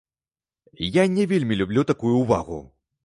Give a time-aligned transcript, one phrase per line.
[1.01, 2.59] Я не вельмі люблю такую ўвагу.